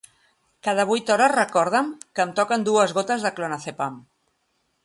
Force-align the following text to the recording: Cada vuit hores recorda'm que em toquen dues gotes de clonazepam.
Cada 0.67 0.85
vuit 0.91 1.11
hores 1.15 1.33
recorda'm 1.35 1.91
que 2.15 2.25
em 2.29 2.33
toquen 2.41 2.67
dues 2.71 2.97
gotes 2.99 3.27
de 3.27 3.33
clonazepam. 3.37 4.05